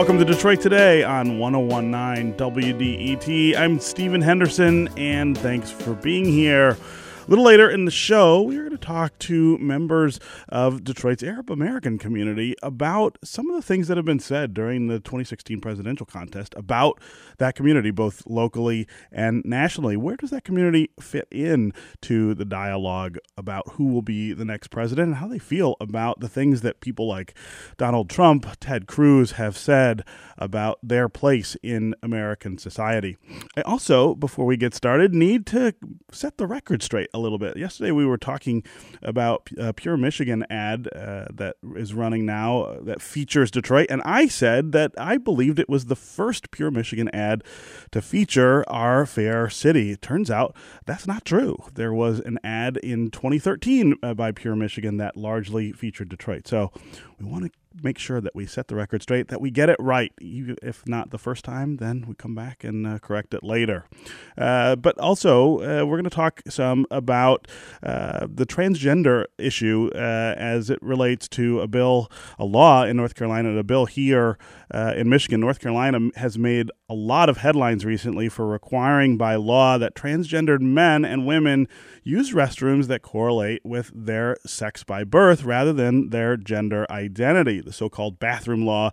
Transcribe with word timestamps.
Welcome 0.00 0.18
to 0.18 0.24
Detroit 0.24 0.62
Today 0.62 1.02
on 1.04 1.38
1019 1.38 2.32
WDET. 2.32 3.54
I'm 3.54 3.78
Stephen 3.78 4.22
Henderson, 4.22 4.88
and 4.96 5.36
thanks 5.36 5.70
for 5.70 5.92
being 5.92 6.24
here. 6.24 6.78
A 7.30 7.38
little 7.38 7.44
later 7.44 7.70
in 7.70 7.84
the 7.84 7.92
show, 7.92 8.42
we're 8.42 8.64
going 8.64 8.76
to 8.76 8.76
talk 8.76 9.16
to 9.20 9.56
members 9.58 10.18
of 10.48 10.82
Detroit's 10.82 11.22
Arab 11.22 11.48
American 11.48 11.96
community 11.96 12.56
about 12.60 13.18
some 13.22 13.48
of 13.48 13.54
the 13.54 13.62
things 13.62 13.86
that 13.86 13.96
have 13.96 14.04
been 14.04 14.18
said 14.18 14.52
during 14.52 14.88
the 14.88 14.98
2016 14.98 15.60
presidential 15.60 16.04
contest 16.04 16.54
about 16.56 17.00
that 17.38 17.54
community, 17.54 17.92
both 17.92 18.26
locally 18.26 18.88
and 19.12 19.44
nationally. 19.44 19.96
Where 19.96 20.16
does 20.16 20.30
that 20.30 20.42
community 20.42 20.90
fit 20.98 21.28
in 21.30 21.72
to 22.02 22.34
the 22.34 22.44
dialogue 22.44 23.16
about 23.36 23.74
who 23.74 23.86
will 23.86 24.02
be 24.02 24.32
the 24.32 24.44
next 24.44 24.72
president 24.72 25.06
and 25.06 25.16
how 25.18 25.28
they 25.28 25.38
feel 25.38 25.76
about 25.80 26.18
the 26.18 26.28
things 26.28 26.62
that 26.62 26.80
people 26.80 27.06
like 27.06 27.38
Donald 27.76 28.10
Trump, 28.10 28.44
Ted 28.58 28.88
Cruz 28.88 29.32
have 29.32 29.56
said 29.56 30.02
about 30.36 30.80
their 30.82 31.08
place 31.08 31.56
in 31.62 31.94
American 32.02 32.58
society? 32.58 33.16
I 33.56 33.60
also, 33.60 34.16
before 34.16 34.46
we 34.46 34.56
get 34.56 34.74
started, 34.74 35.14
need 35.14 35.46
to 35.46 35.76
set 36.10 36.36
the 36.36 36.48
record 36.48 36.82
straight 36.82 37.08
a 37.14 37.19
little 37.20 37.38
bit. 37.38 37.56
Yesterday 37.56 37.90
we 37.90 38.04
were 38.04 38.18
talking 38.18 38.64
about 39.02 39.48
a 39.56 39.72
Pure 39.72 39.98
Michigan 39.98 40.44
ad 40.50 40.88
uh, 40.94 41.26
that 41.32 41.56
is 41.76 41.94
running 41.94 42.26
now 42.26 42.62
uh, 42.62 42.80
that 42.82 43.00
features 43.00 43.50
Detroit, 43.50 43.86
and 43.90 44.02
I 44.04 44.26
said 44.26 44.72
that 44.72 44.92
I 44.98 45.18
believed 45.18 45.58
it 45.58 45.68
was 45.68 45.86
the 45.86 45.96
first 45.96 46.50
Pure 46.50 46.72
Michigan 46.72 47.08
ad 47.14 47.44
to 47.92 48.02
feature 48.02 48.68
our 48.68 49.06
fair 49.06 49.48
city. 49.48 49.92
It 49.92 50.02
turns 50.02 50.30
out 50.30 50.56
that's 50.86 51.06
not 51.06 51.24
true. 51.24 51.56
There 51.74 51.92
was 51.92 52.20
an 52.20 52.38
ad 52.42 52.76
in 52.78 53.10
2013 53.10 53.94
uh, 54.02 54.14
by 54.14 54.32
Pure 54.32 54.56
Michigan 54.56 54.96
that 54.96 55.16
largely 55.16 55.72
featured 55.72 56.08
Detroit. 56.08 56.48
So 56.48 56.72
we 57.20 57.30
want 57.30 57.44
to 57.44 57.50
make 57.82 57.98
sure 57.98 58.20
that 58.20 58.34
we 58.34 58.46
set 58.46 58.68
the 58.68 58.74
record 58.74 59.02
straight, 59.02 59.28
that 59.28 59.40
we 59.40 59.50
get 59.50 59.68
it 59.68 59.76
right. 59.78 60.12
If 60.18 60.86
not 60.88 61.10
the 61.10 61.18
first 61.18 61.44
time, 61.44 61.76
then 61.76 62.04
we 62.08 62.14
come 62.14 62.34
back 62.34 62.64
and 62.64 62.86
uh, 62.86 62.98
correct 62.98 63.32
it 63.32 63.44
later. 63.44 63.84
Uh, 64.36 64.76
but 64.76 64.98
also, 64.98 65.58
uh, 65.58 65.86
we're 65.86 65.96
going 65.96 66.04
to 66.04 66.10
talk 66.10 66.40
some 66.48 66.86
about 66.90 67.46
uh, 67.82 68.26
the 68.32 68.46
transgender 68.46 69.26
issue 69.38 69.90
uh, 69.94 70.34
as 70.36 70.70
it 70.70 70.78
relates 70.82 71.28
to 71.28 71.60
a 71.60 71.68
bill, 71.68 72.10
a 72.38 72.44
law 72.44 72.84
in 72.84 72.96
North 72.96 73.14
Carolina, 73.14 73.50
and 73.50 73.58
a 73.58 73.64
bill 73.64 73.86
here 73.86 74.36
uh, 74.72 74.94
in 74.96 75.08
Michigan. 75.08 75.40
North 75.40 75.60
Carolina 75.60 76.10
has 76.16 76.38
made 76.38 76.70
a 76.88 76.94
lot 76.94 77.28
of 77.28 77.38
headlines 77.38 77.84
recently 77.84 78.28
for 78.28 78.46
requiring 78.46 79.16
by 79.16 79.36
law 79.36 79.78
that 79.78 79.94
transgendered 79.94 80.60
men 80.60 81.04
and 81.04 81.26
women 81.26 81.68
use 82.02 82.32
restrooms 82.32 82.88
that 82.88 83.02
correlate 83.02 83.64
with 83.64 83.92
their 83.94 84.36
sex 84.44 84.82
by 84.82 85.04
birth 85.04 85.44
rather 85.44 85.72
than 85.72 86.10
their 86.10 86.36
gender 86.36 86.86
identity. 86.90 87.09
The 87.14 87.72
so 87.72 87.88
called 87.88 88.18
bathroom 88.18 88.64
law 88.64 88.90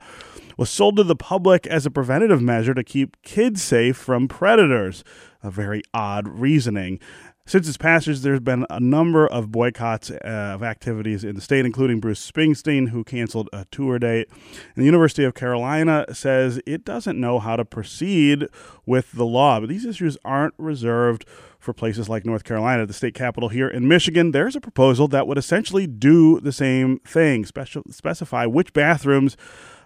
was 0.58 0.70
sold 0.70 0.98
to 0.98 1.04
the 1.04 1.16
public 1.16 1.68
as 1.68 1.86
a 1.86 1.92
preventative 1.92 2.42
measure 2.42 2.74
to 2.74 2.84
keep 2.84 3.22
kids 3.22 3.64
safe 3.64 3.98
from 3.98 4.28
predators. 4.28 5.04
A 5.44 5.52
very 5.52 5.84
odd 5.94 6.28
reasoning. 6.28 7.00
Since 7.48 7.70
its 7.70 7.78
passage, 7.78 8.20
there's 8.20 8.42
been 8.42 8.66
a 8.70 8.82
number 8.82 9.26
of 9.26 9.54
boycotts 9.54 10.12
uh, 10.12 10.18
of 10.26 10.64
activities 10.64 11.24
in 11.24 11.36
the 11.36 11.42
state, 11.42 11.66
including 11.66 12.02
Bruce 12.02 12.30
Springsteen, 12.30 12.90
who 12.90 13.06
canceled 13.06 13.48
a 13.54 13.66
tour 13.72 14.00
date. 14.00 14.28
And 14.30 14.76
the 14.76 14.86
University 14.86 15.24
of 15.24 15.34
Carolina 15.34 16.06
says 16.12 16.60
it 16.66 16.84
doesn't 16.84 17.18
know 17.18 17.40
how 17.40 17.56
to 17.56 17.64
proceed 17.64 18.50
with 18.86 19.14
the 19.14 19.26
law, 19.26 19.62
but 19.62 19.70
these 19.70 19.86
issues 19.86 20.18
aren't 20.26 20.56
reserved 20.58 21.26
for 21.68 21.74
places 21.74 22.08
like 22.08 22.26
North 22.26 22.46
Carolina, 22.46 22.86
the 22.86 22.94
state 22.94 23.14
capital 23.14 23.50
here 23.50 23.68
in 23.68 23.90
Michigan, 23.90 24.32
there's 24.32 24.56
a 24.56 24.62
proposal 24.62 25.10
that 25.10 25.28
would 25.28 25.38
essentially 25.38 25.86
do 25.86 26.40
the 26.40 26.54
same 26.54 27.00
thing, 27.00 27.44
special, 27.44 27.84
specify 27.92 28.46
which 28.46 28.72
bathrooms 28.72 29.36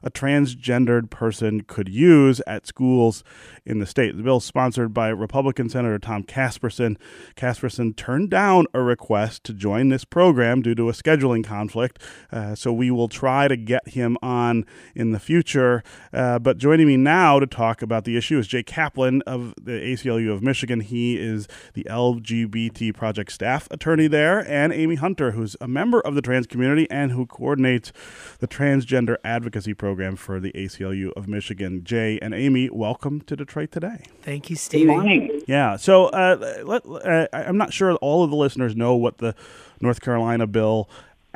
a 0.03 0.09
transgendered 0.09 1.09
person 1.09 1.61
could 1.61 1.87
use 1.87 2.41
at 2.47 2.67
schools 2.67 3.23
in 3.65 3.79
the 3.79 3.85
state. 3.85 4.17
The 4.17 4.23
bill 4.23 4.37
is 4.37 4.43
sponsored 4.43 4.93
by 4.93 5.09
Republican 5.09 5.69
Senator 5.69 5.99
Tom 5.99 6.23
Casperson. 6.23 6.97
Casperson 7.35 7.95
turned 7.95 8.29
down 8.29 8.65
a 8.73 8.81
request 8.81 9.43
to 9.45 9.53
join 9.53 9.89
this 9.89 10.03
program 10.03 10.61
due 10.61 10.75
to 10.75 10.89
a 10.89 10.93
scheduling 10.93 11.43
conflict, 11.43 12.01
uh, 12.31 12.55
so 12.55 12.73
we 12.73 12.89
will 12.89 13.07
try 13.07 13.47
to 13.47 13.55
get 13.55 13.89
him 13.89 14.17
on 14.21 14.65
in 14.95 15.11
the 15.11 15.19
future. 15.19 15.83
Uh, 16.11 16.39
but 16.39 16.57
joining 16.57 16.87
me 16.87 16.97
now 16.97 17.39
to 17.39 17.45
talk 17.45 17.81
about 17.81 18.03
the 18.03 18.17
issue 18.17 18.39
is 18.39 18.47
Jay 18.47 18.63
Kaplan 18.63 19.21
of 19.23 19.53
the 19.61 19.71
ACLU 19.71 20.31
of 20.33 20.41
Michigan. 20.41 20.79
He 20.79 21.17
is 21.17 21.47
the 21.73 21.85
LGBT 21.89 22.93
Project 22.95 23.31
staff 23.31 23.67
attorney 23.69 24.07
there, 24.07 24.39
and 24.49 24.73
Amy 24.73 24.95
Hunter, 24.95 25.31
who's 25.31 25.55
a 25.61 25.67
member 25.67 25.99
of 26.01 26.15
the 26.15 26.21
trans 26.21 26.47
community 26.47 26.89
and 26.89 27.11
who 27.11 27.25
coordinates 27.25 27.91
the 28.39 28.47
transgender 28.47 29.17
advocacy 29.23 29.73
program 29.73 29.90
for 30.15 30.39
the 30.39 30.51
ACLU 30.53 31.11
of 31.17 31.27
Michigan. 31.27 31.83
Jay 31.83 32.17
and 32.21 32.33
Amy, 32.33 32.69
welcome 32.69 33.19
to 33.21 33.35
Detroit 33.35 33.71
today. 33.71 34.05
Thank 34.21 34.49
you, 34.49 34.55
Steve. 34.55 34.87
Good 34.87 34.93
morning. 34.93 35.41
Yeah, 35.47 35.75
so 35.75 36.05
uh, 36.05 36.61
let, 36.63 36.85
uh, 36.85 37.27
I'm 37.33 37.57
not 37.57 37.73
sure 37.73 37.95
all 37.95 38.23
of 38.23 38.29
the 38.29 38.37
listeners 38.37 38.73
know 38.73 38.95
what 38.95 39.17
the 39.17 39.35
North 39.81 39.99
Carolina 39.99 40.47
bill 40.47 40.89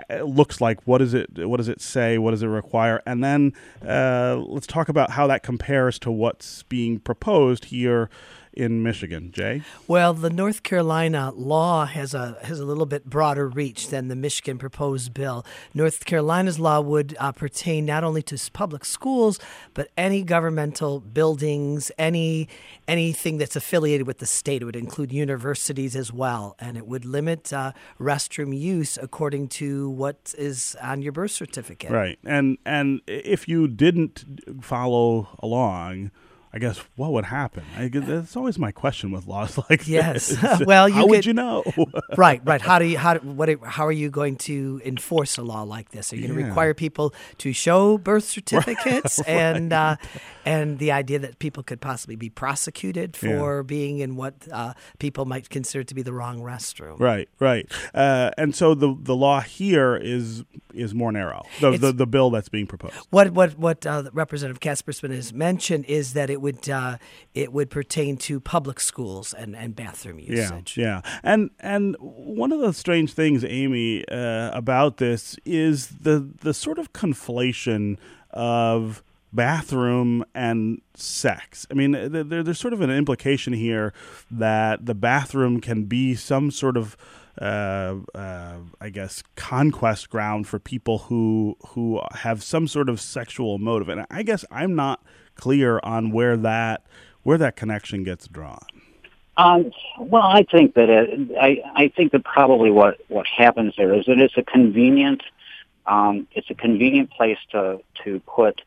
uh, 0.10 0.24
looks 0.24 0.62
like 0.62 0.82
what 0.86 1.00
does 1.00 1.14
it 1.14 1.30
what 1.48 1.58
does 1.58 1.70
it 1.70 1.80
say 1.80 2.18
what 2.18 2.32
does 2.32 2.44
it 2.44 2.48
require 2.48 3.02
and 3.06 3.24
then 3.24 3.54
uh, 3.88 4.36
let's 4.46 4.68
talk 4.68 4.90
about 4.90 5.12
how 5.12 5.26
that 5.26 5.42
compares 5.42 5.98
to 6.00 6.12
what's 6.12 6.64
being 6.64 7.00
proposed 7.00 7.66
here 7.66 8.10
in 8.56 8.84
Michigan. 8.84 9.32
Jay? 9.32 9.64
Well, 9.88 10.14
the 10.14 10.30
North 10.30 10.64
Carolina 10.64 11.32
law 11.36 11.86
has 11.86 12.14
a 12.14 12.38
has 12.44 12.60
a 12.60 12.66
little 12.66 12.86
bit 12.86 13.06
broader 13.06 13.48
reach 13.48 13.90
than 13.90 14.08
the 14.08 14.16
Michigan 14.16 14.58
proposed 14.58 15.14
bill. 15.14 15.46
North 15.74 16.06
Carolina's 16.06 16.60
law 16.60 16.80
would 16.80 17.16
uh, 17.20 17.32
pertain 17.32 17.86
not 17.86 18.04
only 18.04 18.22
to 18.24 18.38
public 18.52 18.86
schools 18.86 19.40
but 19.74 19.90
any 19.98 20.24
governmental 20.24 21.00
buildings, 21.00 21.92
any 21.98 22.48
anything 22.88 23.38
that's 23.38 23.56
affiliated 23.56 24.08
with 24.08 24.20
the 24.20 24.26
state. 24.26 24.62
It 24.62 24.66
would 24.66 24.76
include 24.76 25.12
universities 25.12 25.96
as 25.96 26.12
well, 26.14 26.56
and 26.60 26.78
it 26.78 26.88
would 26.88 27.06
limit 27.06 27.52
uh, 27.52 27.74
restroom 28.00 28.58
use 28.58 28.98
according 29.02 29.50
to 29.50 29.90
what 29.90 30.34
is 30.38 30.76
on 30.82 31.02
your 31.02 31.12
birth 31.12 31.32
certificate. 31.32 31.92
Right, 31.92 32.20
and 32.24 32.58
and 32.66 33.02
if 33.08 33.48
you 33.48 33.68
didn't 33.68 34.64
follow 34.64 35.28
along 35.40 36.12
I 36.56 36.58
guess 36.58 36.80
what 36.96 37.12
would 37.12 37.26
happen? 37.26 37.66
I, 37.78 37.90
that's 37.90 38.38
always 38.38 38.58
my 38.58 38.72
question 38.72 39.12
with 39.12 39.28
laws 39.28 39.60
like 39.70 39.86
yes. 39.90 40.30
this. 40.30 40.62
well, 40.66 40.88
you 40.88 40.96
how 40.96 41.02
could, 41.02 41.10
would 41.10 41.26
you 41.26 41.34
know? 41.34 41.66
right, 42.18 42.42
right. 42.46 42.62
How 42.62 42.80
do 42.80 42.86
you 42.86 42.98
how 42.98 43.18
what 43.18 43.50
how 43.66 43.86
are 43.86 43.92
you 43.92 44.10
going 44.10 44.38
to 44.38 44.82
enforce 44.86 45.38
a 45.38 45.44
law 45.44 45.64
like 45.64 45.90
this? 45.90 46.14
Are 46.14 46.16
you 46.16 46.30
going 46.30 46.40
to 46.40 46.46
require 46.46 46.74
people 46.74 47.14
to 47.40 47.52
show 47.52 47.98
birth 47.98 48.24
certificates 48.24 49.20
right. 49.20 49.28
and 49.28 49.74
uh, 49.74 49.98
and 50.46 50.80
the 50.80 50.94
idea 50.94 51.20
that 51.20 51.40
people 51.40 51.62
could 51.62 51.82
possibly 51.82 52.16
be 52.16 52.30
prosecuted 52.30 53.18
for 53.18 53.58
yeah. 53.58 53.62
being 53.64 54.00
in 54.00 54.16
what 54.16 54.36
uh, 54.50 54.76
people 54.98 55.26
might 55.26 55.50
consider 55.50 55.84
to 55.84 55.94
be 55.94 56.04
the 56.04 56.14
wrong 56.14 56.40
restroom? 56.40 56.98
Right, 57.02 57.28
right. 57.40 57.70
Uh, 57.94 58.32
and 58.38 58.56
so 58.56 58.76
the 58.76 58.96
the 58.98 59.16
law 59.16 59.42
here 59.42 59.98
is 59.98 60.46
is 60.74 60.94
more 60.94 61.12
narrow. 61.12 61.44
The 61.60 61.78
the, 61.78 61.92
the, 61.92 62.08
bill 62.08 62.30
that's 62.30 62.50
being 62.50 62.68
proposed. 62.68 62.96
What 63.10 63.32
what 63.32 63.58
what 63.58 63.86
uh, 63.86 64.04
Representative 64.14 64.62
Casperson 64.62 65.14
has 65.14 65.34
mentioned 65.34 65.84
is 65.86 66.14
that 66.14 66.30
it 66.30 66.45
would 66.46 66.70
uh, 66.70 66.98
it 67.34 67.52
would 67.52 67.70
pertain 67.70 68.16
to 68.18 68.40
public 68.40 68.80
schools 68.80 69.34
and, 69.34 69.56
and 69.56 69.76
bathroom 69.76 70.20
usage. 70.20 70.78
Yeah, 70.78 71.02
yeah, 71.04 71.20
and 71.24 71.50
and 71.60 71.98
one 72.00 72.52
of 72.52 72.60
the 72.60 72.72
strange 72.72 73.14
things, 73.14 73.44
Amy, 73.44 74.08
uh, 74.08 74.52
about 74.54 74.98
this 74.98 75.36
is 75.44 75.88
the 75.88 76.20
the 76.20 76.54
sort 76.54 76.78
of 76.78 76.94
conflation 76.94 77.98
of 78.30 79.04
bathroom 79.34 80.24
and 80.34 80.82
sex. 80.94 81.68
I 81.70 81.74
mean, 81.74 81.92
there, 81.92 82.44
there's 82.44 82.60
sort 82.60 82.74
of 82.74 82.82
an 82.82 82.92
implication 82.92 83.54
here 83.54 83.92
that 84.32 84.86
the 84.86 84.96
bathroom 84.96 85.60
can 85.60 85.86
be 85.86 86.16
some 86.16 86.52
sort 86.52 86.78
of 86.78 86.96
uh, 87.42 87.96
uh, 88.14 88.60
I 88.80 88.90
guess 88.90 89.24
conquest 89.36 90.10
ground 90.10 90.48
for 90.48 90.60
people 90.60 91.00
who 91.00 91.58
who 91.70 92.02
have 92.14 92.44
some 92.44 92.68
sort 92.68 92.88
of 92.88 93.02
sexual 93.02 93.58
motive, 93.58 93.90
and 93.90 94.06
I 94.10 94.24
guess 94.24 94.46
I'm 94.52 94.76
not 94.76 95.04
clear 95.36 95.80
on 95.84 96.12
where 96.12 96.38
that 96.38 96.86
where 97.24 97.38
that 97.38 97.56
connection 97.56 98.04
gets 98.04 98.28
drawn. 98.28 98.66
Um, 99.38 99.72
well, 100.00 100.24
I 100.24 100.44
think 100.44 100.76
that 100.76 100.90
it, 100.90 101.32
I, 101.40 101.62
I 101.76 101.88
think 101.90 102.12
that 102.14 102.24
probably 102.24 102.72
what, 102.72 103.00
what 103.10 103.26
happens 103.26 103.74
there 103.76 103.94
is 103.94 104.06
that 104.06 104.20
it's 104.20 104.38
a 104.38 104.44
convenient 104.44 105.24
um, 105.88 106.28
it's 106.32 106.50
a 106.50 106.56
convenient 106.56 107.12
place 107.12 107.38
to 107.52 107.80
to 108.04 108.20
put 108.22 108.62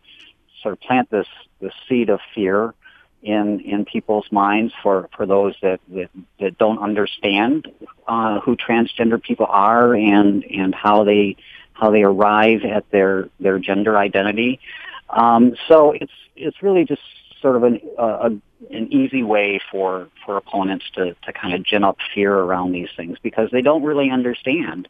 sort 0.62 0.72
of 0.72 0.80
plant 0.80 1.10
this 1.10 1.26
this 1.60 1.72
seed 1.88 2.10
of 2.10 2.20
fear 2.34 2.74
in 3.22 3.60
in 3.60 3.84
people's 3.84 4.30
minds 4.30 4.72
for 4.82 5.08
for 5.16 5.26
those 5.26 5.54
that 5.62 5.80
that, 5.88 6.10
that 6.38 6.58
don't 6.58 6.78
understand 6.78 7.66
uh, 8.06 8.40
who 8.40 8.56
transgender 8.56 9.20
people 9.20 9.46
are 9.48 9.94
and 9.94 10.44
and 10.44 10.74
how 10.74 11.04
they 11.04 11.36
how 11.72 11.90
they 11.90 12.02
arrive 12.02 12.62
at 12.64 12.88
their 12.90 13.28
their 13.40 13.58
gender 13.58 13.96
identity. 13.96 14.60
Um, 15.10 15.54
so 15.68 15.92
it's 15.92 16.12
it's 16.36 16.62
really 16.62 16.84
just 16.84 17.02
sort 17.40 17.56
of 17.56 17.64
an 17.64 17.80
uh, 17.98 18.30
an 18.70 18.92
easy 18.92 19.22
way 19.22 19.60
for 19.70 20.08
for 20.24 20.36
opponents 20.36 20.84
to 20.94 21.14
to 21.24 21.32
kind 21.32 21.54
of 21.54 21.62
gin 21.62 21.84
up 21.84 21.98
fear 22.14 22.34
around 22.34 22.72
these 22.72 22.88
things 22.96 23.18
because 23.22 23.50
they 23.50 23.62
don't 23.62 23.82
really 23.82 24.10
understand 24.10 24.88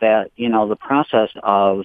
that 0.00 0.30
you 0.36 0.48
know 0.48 0.68
the 0.68 0.76
process 0.76 1.30
of 1.42 1.84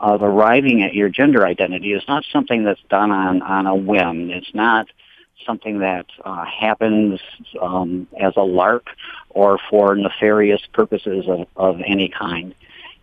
of 0.00 0.22
arriving 0.22 0.82
at 0.82 0.94
your 0.94 1.08
gender 1.08 1.46
identity 1.46 1.92
is 1.92 2.02
not 2.06 2.24
something 2.32 2.64
that's 2.64 2.82
done 2.88 3.10
on 3.10 3.42
on 3.42 3.66
a 3.66 3.74
whim. 3.74 4.30
It's 4.30 4.54
not 4.54 4.88
something 5.46 5.78
that 5.78 6.06
uh, 6.24 6.44
happens 6.44 7.20
um, 7.60 8.06
as 8.18 8.34
a 8.36 8.42
lark 8.42 8.88
or 9.30 9.58
for 9.70 9.94
nefarious 9.94 10.60
purposes 10.72 11.26
of, 11.28 11.46
of 11.56 11.80
any 11.86 12.08
kind. 12.08 12.54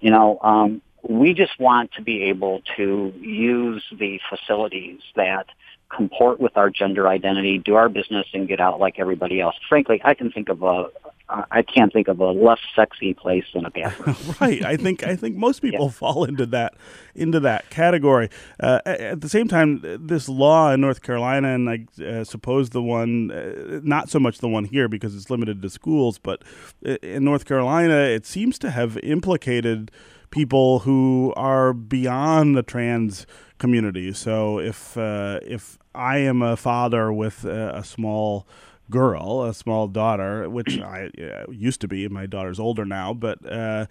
You 0.01 0.11
know, 0.11 0.39
um, 0.41 0.81
we 1.07 1.33
just 1.33 1.59
want 1.59 1.91
to 1.93 2.01
be 2.01 2.23
able 2.23 2.61
to 2.77 3.13
use 3.19 3.83
the 3.91 4.19
facilities 4.29 5.01
that 5.15 5.47
comport 5.95 6.39
with 6.39 6.57
our 6.57 6.69
gender 6.69 7.07
identity, 7.07 7.57
do 7.57 7.75
our 7.75 7.89
business, 7.89 8.25
and 8.33 8.47
get 8.47 8.59
out 8.59 8.79
like 8.79 8.99
everybody 8.99 9.39
else. 9.39 9.55
Frankly, 9.69 10.01
I 10.03 10.13
can 10.13 10.31
think 10.31 10.49
of 10.49 10.63
a 10.63 10.89
I 11.27 11.63
can't 11.63 11.91
think 11.91 12.07
of 12.07 12.19
a 12.19 12.31
less 12.31 12.59
sexy 12.75 13.15
place 13.15 13.45
than 13.51 13.65
a 13.65 13.71
bathroom. 13.71 14.15
right. 14.41 14.63
I 14.63 14.77
think 14.77 15.03
I 15.03 15.15
think 15.15 15.35
most 15.35 15.59
people 15.59 15.85
yeah. 15.85 15.91
fall 15.91 16.23
into 16.23 16.45
that 16.47 16.75
into 17.15 17.39
that 17.39 17.69
category. 17.71 18.29
Uh, 18.59 18.79
at 18.85 19.21
the 19.21 19.29
same 19.29 19.47
time, 19.47 19.81
this 19.99 20.29
law 20.29 20.71
in 20.71 20.81
North 20.81 21.01
Carolina, 21.01 21.55
and 21.55 21.67
I 21.67 22.03
uh, 22.03 22.23
suppose 22.25 22.69
the 22.69 22.81
one, 22.81 23.31
uh, 23.31 23.79
not 23.83 24.09
so 24.09 24.19
much 24.19 24.37
the 24.37 24.47
one 24.47 24.65
here 24.65 24.87
because 24.87 25.15
it's 25.15 25.31
limited 25.31 25.63
to 25.63 25.69
schools, 25.71 26.19
but 26.19 26.43
in 26.83 27.23
North 27.23 27.45
Carolina, 27.45 27.95
it 27.95 28.27
seems 28.27 28.59
to 28.59 28.69
have 28.69 28.97
implicated 28.99 29.89
people 30.35 30.79
who 30.79 31.33
are 31.37 31.71
beyond 31.71 32.57
the 32.57 32.61
trans 32.61 33.25
community. 33.57 34.11
So 34.11 34.59
if 34.59 34.97
uh, 34.97 35.39
if 35.41 35.79
I 35.95 36.17
am 36.17 36.41
a 36.41 36.57
father 36.57 37.11
with 37.13 37.45
a, 37.45 37.77
a 37.77 37.83
small 37.85 38.45
girl, 38.89 39.45
a 39.45 39.53
small 39.53 39.87
daughter, 39.87 40.49
which 40.49 40.77
I 40.77 41.09
uh, 41.17 41.49
used 41.49 41.79
to 41.81 41.87
be. 41.87 42.07
My 42.09 42.25
daughter's 42.25 42.59
older 42.59 42.83
now, 42.83 43.13
but 43.13 43.39
uh, 43.49 43.85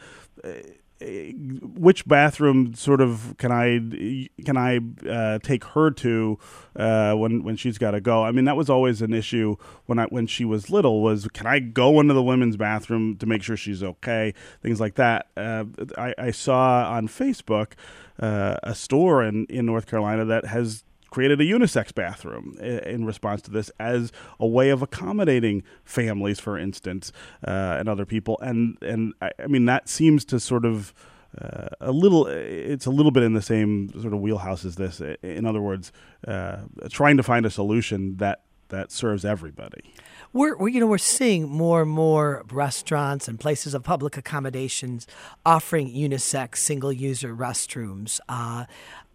which 1.04 2.06
bathroom 2.06 2.74
sort 2.74 3.00
of 3.00 3.34
can 3.38 3.52
I 3.52 4.28
can 4.44 4.56
I 4.56 4.80
uh, 5.08 5.38
take 5.40 5.64
her 5.64 5.90
to 5.90 6.38
uh, 6.76 7.14
when 7.14 7.42
when 7.42 7.56
she's 7.56 7.78
got 7.78 7.92
to 7.92 8.00
go? 8.00 8.24
I 8.24 8.30
mean, 8.30 8.44
that 8.46 8.56
was 8.56 8.70
always 8.70 9.02
an 9.02 9.12
issue 9.12 9.56
when 9.86 9.98
I 9.98 10.06
when 10.06 10.26
she 10.26 10.44
was 10.44 10.70
little. 10.70 11.02
Was 11.02 11.28
can 11.28 11.46
I 11.46 11.58
go 11.58 12.00
into 12.00 12.14
the 12.14 12.22
women's 12.22 12.56
bathroom 12.56 13.16
to 13.18 13.26
make 13.26 13.42
sure 13.42 13.56
she's 13.56 13.82
okay? 13.82 14.34
Things 14.62 14.80
like 14.80 14.94
that. 14.94 15.26
Uh, 15.36 15.64
I, 15.98 16.14
I, 16.18 16.30
saw 16.30 16.90
on 16.90 17.08
Facebook 17.08 17.72
uh, 18.18 18.56
a 18.62 18.74
store 18.74 19.22
in 19.22 19.46
in 19.46 19.66
North 19.66 19.86
Carolina 19.86 20.24
that 20.24 20.46
has 20.46 20.84
created 21.14 21.40
a 21.40 21.44
unisex 21.44 21.94
bathroom 21.94 22.58
in 22.60 23.04
response 23.04 23.40
to 23.40 23.48
this 23.48 23.70
as 23.78 24.10
a 24.40 24.46
way 24.48 24.70
of 24.70 24.82
accommodating 24.82 25.62
families, 25.84 26.40
for 26.40 26.58
instance, 26.58 27.12
uh, 27.46 27.76
and 27.78 27.88
other 27.88 28.04
people. 28.04 28.36
And 28.40 28.76
and 28.82 29.14
I, 29.22 29.30
I, 29.38 29.46
mean 29.46 29.64
that 29.66 29.88
seems 29.88 30.24
to 30.24 30.40
sort 30.40 30.64
of 30.64 30.92
uh, 31.40 31.68
a 31.80 31.92
little. 31.92 32.26
It's 32.26 32.86
a 32.86 32.90
little 32.90 33.12
bit 33.12 33.22
in 33.22 33.32
the 33.32 33.42
same 33.42 33.92
sort 34.02 34.12
of 34.12 34.18
wheelhouse 34.18 34.64
as 34.64 34.74
this. 34.74 35.00
In 35.22 35.46
other 35.46 35.60
words, 35.60 35.92
uh, 36.26 36.62
trying 36.90 37.16
to 37.16 37.22
find 37.22 37.46
a 37.46 37.50
solution 37.50 38.16
that 38.16 38.42
that 38.70 38.90
serves 38.90 39.24
everybody. 39.24 39.94
We're, 40.32 40.56
we're, 40.56 40.68
you 40.68 40.80
know 40.80 40.88
we're 40.88 40.98
seeing 40.98 41.48
more 41.48 41.82
and 41.82 41.90
more 41.90 42.44
restaurants 42.50 43.28
and 43.28 43.38
places 43.38 43.72
of 43.72 43.84
public 43.84 44.16
accommodations 44.16 45.06
offering 45.46 45.88
unisex 45.94 46.56
single 46.56 46.92
user 46.92 47.36
restrooms. 47.36 48.18
Uh, 48.28 48.64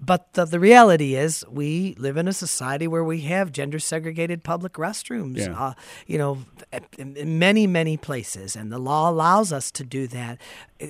but 0.01 0.33
the, 0.33 0.45
the 0.45 0.59
reality 0.59 1.15
is, 1.15 1.43
we 1.49 1.95
live 1.97 2.15
in 2.15 2.27
a 2.27 2.33
society 2.33 2.87
where 2.87 3.03
we 3.03 3.21
have 3.21 3.51
gender 3.51 3.79
segregated 3.79 4.43
public 4.43 4.73
restrooms, 4.73 5.37
yeah. 5.37 5.59
uh, 5.59 5.73
you 6.07 6.17
know, 6.17 6.39
in, 6.97 7.17
in 7.17 7.37
many, 7.37 7.67
many 7.67 7.97
places. 7.97 8.55
And 8.55 8.71
the 8.71 8.79
law 8.79 9.09
allows 9.09 9.51
us 9.51 9.71
to 9.71 9.83
do 9.83 10.07
that. 10.07 10.37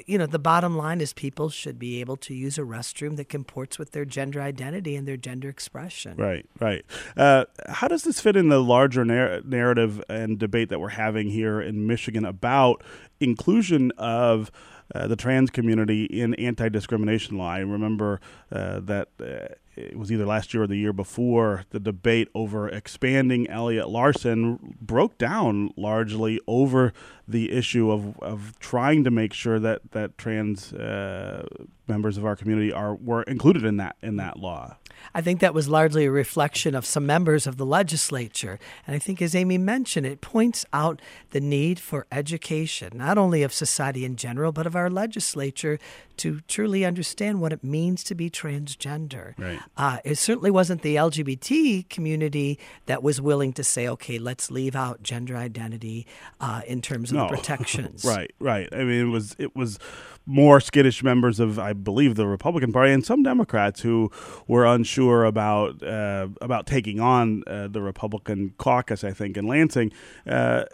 You 0.05 0.19
know, 0.19 0.27
the 0.27 0.37
bottom 0.37 0.77
line 0.77 1.01
is 1.01 1.13
people 1.13 1.49
should 1.49 1.79
be 1.79 1.99
able 1.99 2.17
to 2.17 2.35
use 2.35 2.59
a 2.59 2.61
restroom 2.61 3.15
that 3.17 3.29
comports 3.29 3.79
with 3.79 3.91
their 3.91 4.05
gender 4.05 4.41
identity 4.41 4.95
and 4.95 5.07
their 5.07 5.17
gender 5.17 5.49
expression. 5.49 6.15
Right, 6.15 6.45
right. 6.59 6.85
Uh, 7.17 7.45
how 7.67 7.87
does 7.87 8.03
this 8.03 8.21
fit 8.21 8.35
in 8.35 8.49
the 8.49 8.61
larger 8.61 9.03
narr- 9.03 9.41
narrative 9.41 10.03
and 10.07 10.37
debate 10.37 10.69
that 10.69 10.79
we're 10.79 10.89
having 10.89 11.29
here 11.29 11.59
in 11.59 11.87
Michigan 11.87 12.25
about 12.25 12.83
inclusion 13.19 13.91
of 13.97 14.51
uh, 14.93 15.07
the 15.07 15.15
trans 15.15 15.49
community 15.49 16.05
in 16.05 16.33
anti-discrimination 16.35 17.37
law. 17.37 17.51
I 17.51 17.59
remember 17.59 18.19
uh, 18.51 18.79
that 18.81 19.09
uh, 19.19 19.53
it 19.75 19.97
was 19.97 20.11
either 20.11 20.25
last 20.25 20.53
year 20.53 20.63
or 20.63 20.67
the 20.67 20.75
year 20.75 20.93
before 20.93 21.65
the 21.69 21.79
debate 21.79 22.29
over 22.35 22.67
expanding 22.67 23.49
Elliott 23.49 23.89
Larsen 23.89 24.75
broke 24.81 25.17
down 25.17 25.71
largely 25.77 26.39
over 26.47 26.91
the 27.29 27.51
issue 27.51 27.91
of, 27.91 28.17
of 28.19 28.57
trying 28.59 29.03
to 29.03 29.11
make 29.11 29.33
sure 29.33 29.59
that 29.59 29.91
that 29.91 30.17
trans 30.17 30.73
uh, 30.73 31.45
members 31.87 32.17
of 32.17 32.25
our 32.25 32.35
community 32.35 32.71
are 32.71 32.95
were 32.95 33.23
included 33.23 33.63
in 33.63 33.77
that 33.77 33.95
in 34.01 34.17
that 34.17 34.39
law. 34.39 34.75
I 35.13 35.21
think 35.21 35.39
that 35.39 35.53
was 35.53 35.67
largely 35.67 36.05
a 36.05 36.11
reflection 36.11 36.75
of 36.75 36.85
some 36.85 37.05
members 37.05 37.47
of 37.47 37.57
the 37.57 37.65
legislature. 37.65 38.59
And 38.85 38.95
I 38.95 38.99
think, 38.99 39.21
as 39.21 39.33
Amy 39.33 39.57
mentioned, 39.57 40.05
it 40.05 40.21
points 40.21 40.65
out 40.73 41.01
the 41.31 41.39
need 41.39 41.79
for 41.79 42.05
education, 42.11 42.91
not 42.95 43.17
only 43.17 43.43
of 43.43 43.53
society 43.53 44.05
in 44.05 44.15
general, 44.15 44.51
but 44.51 44.67
of 44.67 44.75
our 44.75 44.89
legislature 44.89 45.79
to 46.17 46.41
truly 46.49 46.83
understand 46.83 47.39
what 47.39 47.53
it 47.53 47.63
means 47.63 48.03
to 48.03 48.13
be 48.13 48.29
transgender. 48.29 49.37
Right. 49.37 49.59
Uh, 49.77 49.99
it 50.03 50.17
certainly 50.17 50.51
wasn't 50.51 50.81
the 50.81 50.97
LGBT 50.97 51.87
community 51.89 52.59
that 52.87 53.01
was 53.01 53.21
willing 53.21 53.53
to 53.53 53.63
say, 53.63 53.87
okay, 53.87 54.19
let's 54.19 54.51
leave 54.51 54.75
out 54.75 55.01
gender 55.01 55.37
identity 55.37 56.05
uh, 56.41 56.61
in 56.67 56.81
terms 56.81 57.11
of 57.11 57.18
no. 57.19 57.27
the 57.29 57.35
protections. 57.37 58.05
right, 58.05 58.31
right. 58.39 58.69
I 58.71 58.83
mean, 58.83 59.07
it 59.07 59.11
was 59.11 59.35
it 59.39 59.55
was 59.55 59.79
more 60.25 60.59
skittish 60.59 61.03
members 61.03 61.39
of, 61.39 61.57
I 61.57 61.73
believe, 61.73 62.15
the 62.15 62.27
Republican 62.27 62.71
Party 62.71 62.93
and 62.93 63.03
some 63.03 63.23
Democrats 63.23 63.81
who 63.81 64.11
were 64.47 64.65
unsure 64.65 65.25
about 65.25 65.81
uh, 65.81 66.27
about 66.41 66.67
taking 66.67 66.99
on 66.99 67.43
uh, 67.47 67.67
the 67.67 67.81
Republican 67.81 68.53
caucus. 68.57 69.03
I 69.03 69.11
think 69.11 69.37
in 69.37 69.47
Lansing, 69.47 69.91
uh, 70.27 70.65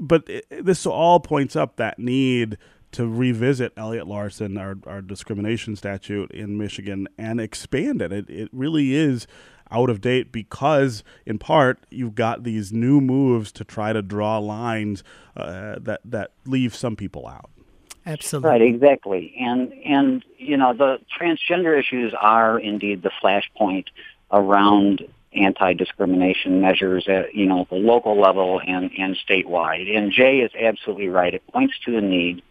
but 0.00 0.28
it, 0.28 0.46
this 0.64 0.86
all 0.86 1.20
points 1.20 1.56
up 1.56 1.76
that 1.76 1.98
need 1.98 2.56
to 2.92 3.06
revisit 3.06 3.72
Elliott 3.76 4.06
Larsen, 4.06 4.58
our, 4.58 4.76
our 4.86 5.00
discrimination 5.00 5.76
statute 5.76 6.30
in 6.32 6.58
Michigan, 6.58 7.06
and 7.16 7.40
expand 7.40 8.02
it. 8.02 8.12
It, 8.12 8.28
it 8.28 8.48
really 8.52 8.94
is 8.94 9.26
out 9.70 9.90
of 9.90 10.00
date 10.00 10.32
because, 10.32 11.02
in 11.26 11.38
part, 11.38 11.78
you've 11.90 12.14
got 12.14 12.44
these 12.44 12.72
new 12.72 13.00
moves 13.00 13.52
to 13.52 13.64
try 13.64 13.92
to 13.92 14.02
draw 14.02 14.38
lines 14.38 15.02
uh, 15.36 15.76
that 15.80 16.00
that 16.04 16.32
leave 16.44 16.74
some 16.74 16.96
people 16.96 17.26
out. 17.26 17.50
Absolutely. 18.06 18.50
Right, 18.50 18.62
exactly. 18.62 19.34
And 19.38 19.72
and 19.84 20.24
you 20.38 20.56
know, 20.56 20.72
the 20.72 20.98
transgender 21.18 21.78
issues 21.78 22.14
are 22.18 22.58
indeed 22.58 23.02
the 23.02 23.10
flashpoint 23.22 23.86
around 24.32 25.06
anti-discrimination 25.32 26.60
measures 26.60 27.06
at 27.08 27.34
you 27.34 27.46
know 27.46 27.66
the 27.70 27.76
local 27.76 28.20
level 28.20 28.60
and 28.66 28.90
and 28.98 29.16
statewide. 29.28 29.96
And 29.96 30.12
Jay 30.12 30.38
is 30.38 30.50
absolutely 30.58 31.08
right. 31.08 31.34
It 31.34 31.46
points 31.52 31.74
to 31.84 31.92
the 31.92 32.00
need 32.00 32.42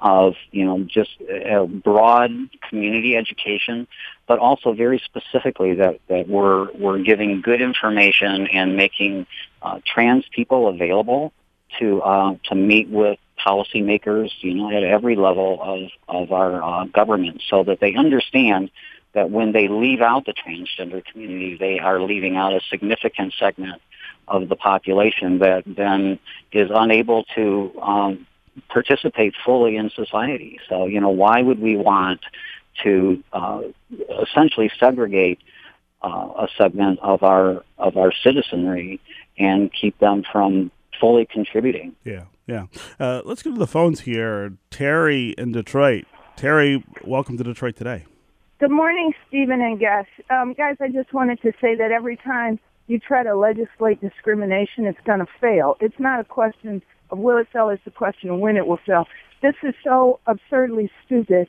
of 0.00 0.34
you 0.50 0.64
know 0.64 0.80
just 0.84 1.20
a 1.20 1.66
broad 1.66 2.30
community 2.68 3.16
education, 3.16 3.86
but 4.26 4.38
also 4.38 4.72
very 4.72 5.00
specifically 5.04 5.74
that 5.74 6.00
that 6.08 6.28
we're 6.28 6.70
we're 6.72 6.98
giving 6.98 7.40
good 7.40 7.60
information 7.60 8.46
and 8.48 8.76
making 8.76 9.26
uh, 9.62 9.80
trans 9.84 10.24
people 10.34 10.68
available 10.68 11.32
to 11.78 12.02
uh, 12.02 12.34
to 12.44 12.54
meet 12.54 12.88
with 12.88 13.18
policymakers, 13.44 14.30
you 14.40 14.54
know, 14.54 14.70
at 14.70 14.82
every 14.82 15.16
level 15.16 15.58
of, 15.60 15.90
of 16.08 16.32
our 16.32 16.62
uh, 16.62 16.84
government 16.86 17.42
so 17.48 17.64
that 17.64 17.80
they 17.80 17.94
understand 17.94 18.70
that 19.14 19.30
when 19.30 19.52
they 19.52 19.68
leave 19.68 20.00
out 20.00 20.26
the 20.26 20.34
transgender 20.34 21.04
community, 21.04 21.56
they 21.56 21.78
are 21.78 22.00
leaving 22.00 22.36
out 22.36 22.52
a 22.52 22.60
significant 22.68 23.32
segment 23.38 23.80
of 24.26 24.48
the 24.48 24.56
population 24.56 25.38
that 25.38 25.62
then 25.66 26.18
is 26.52 26.70
unable 26.72 27.24
to 27.34 27.72
um, 27.80 28.26
participate 28.68 29.34
fully 29.44 29.76
in 29.76 29.90
society. 29.90 30.58
So, 30.68 30.86
you 30.86 31.00
know, 31.00 31.10
why 31.10 31.40
would 31.40 31.60
we 31.60 31.76
want 31.76 32.20
to 32.84 33.22
uh, 33.32 33.62
essentially 34.22 34.70
segregate 34.78 35.38
uh, 36.02 36.28
a 36.36 36.48
segment 36.56 36.98
of 37.02 37.22
our 37.22 37.64
of 37.78 37.96
our 37.96 38.12
citizenry 38.24 39.00
and 39.38 39.70
keep 39.72 39.98
them 39.98 40.24
from 40.30 40.70
fully 41.00 41.26
contributing? 41.26 41.94
Yeah. 42.04 42.24
Yeah. 42.46 42.66
Uh, 42.98 43.20
let's 43.24 43.42
go 43.42 43.52
to 43.52 43.58
the 43.58 43.66
phones 43.66 44.00
here. 44.00 44.54
Terry 44.70 45.34
in 45.36 45.52
Detroit. 45.52 46.06
Terry, 46.36 46.82
welcome 47.04 47.36
to 47.36 47.44
Detroit 47.44 47.76
today. 47.76 48.06
Good 48.58 48.70
morning, 48.70 49.12
Stephen 49.28 49.60
and 49.60 49.78
Gus. 49.78 50.06
Um, 50.30 50.54
guys, 50.54 50.76
I 50.80 50.88
just 50.88 51.12
wanted 51.12 51.40
to 51.42 51.52
say 51.60 51.74
that 51.76 51.92
every 51.92 52.16
time 52.16 52.58
you 52.86 52.98
try 52.98 53.22
to 53.22 53.36
legislate 53.36 54.00
discrimination, 54.00 54.86
it's 54.86 54.98
going 55.04 55.20
to 55.20 55.26
fail. 55.40 55.76
It's 55.80 55.98
not 55.98 56.20
a 56.20 56.24
question 56.24 56.82
of 57.10 57.18
will 57.18 57.36
it 57.36 57.48
fail, 57.52 57.68
it's 57.68 57.86
a 57.86 57.90
question 57.90 58.30
of 58.30 58.40
when 58.40 58.56
it 58.56 58.66
will 58.66 58.80
fail. 58.84 59.06
This 59.42 59.54
is 59.62 59.74
so 59.84 60.18
absurdly 60.26 60.90
stupid. 61.04 61.48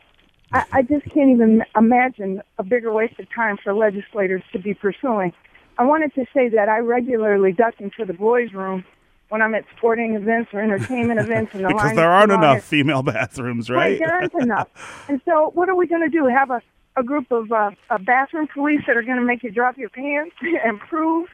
I, 0.51 0.65
I 0.71 0.81
just 0.81 1.05
can't 1.05 1.29
even 1.29 1.63
imagine 1.75 2.41
a 2.57 2.63
bigger 2.63 2.91
waste 2.91 3.19
of 3.19 3.27
time 3.33 3.57
for 3.63 3.73
legislators 3.73 4.43
to 4.53 4.59
be 4.59 4.73
pursuing. 4.73 5.33
I 5.77 5.83
wanted 5.83 6.13
to 6.15 6.25
say 6.33 6.49
that 6.49 6.67
I 6.69 6.79
regularly 6.79 7.53
duck 7.53 7.75
into 7.79 8.05
the 8.05 8.13
boys' 8.13 8.53
room 8.53 8.83
when 9.29 9.41
I'm 9.41 9.53
at 9.53 9.63
sporting 9.77 10.15
events 10.15 10.49
or 10.53 10.61
entertainment 10.61 11.19
events, 11.25 11.53
and 11.53 11.63
the 11.63 11.69
because 11.69 11.95
there 11.95 12.11
aren't 12.11 12.31
enough 12.31 12.63
female 12.63 13.03
bathrooms, 13.13 13.69
right? 13.69 13.77
right 13.77 13.99
there 13.99 14.13
aren't 14.13 14.33
enough. 14.33 14.67
And 15.09 15.21
so, 15.25 15.51
what 15.53 15.69
are 15.69 15.75
we 15.75 15.87
going 15.87 16.01
to 16.01 16.09
do? 16.09 16.25
Have 16.27 16.51
a 16.51 16.61
a 16.99 17.03
group 17.03 17.31
of 17.31 17.51
uh, 17.51 17.71
a 17.89 17.99
bathroom 17.99 18.47
police 18.53 18.81
that 18.87 18.97
are 18.97 19.01
going 19.01 19.17
to 19.17 19.23
make 19.23 19.43
you 19.43 19.51
drop 19.51 19.77
your 19.77 19.89
pants 19.89 20.35
and 20.41 20.79
prove, 20.79 21.27